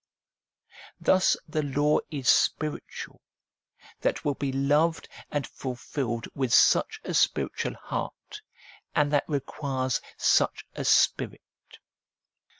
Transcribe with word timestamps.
Thus 0.99 1.37
the 1.47 1.61
law 1.61 1.99
is 2.09 2.27
spiritual, 2.27 3.21
that 3.99 4.25
will 4.25 4.33
be 4.33 4.51
loved 4.51 5.07
and 5.29 5.45
fulfilled 5.45 6.25
with 6.33 6.51
such 6.51 6.99
a 7.03 7.13
spiritual 7.13 7.75
heart, 7.75 8.41
and 8.95 9.13
that 9.13 9.25
requires 9.27 10.01
such 10.17 10.65
a 10.73 10.85
Spirit. 10.85 11.77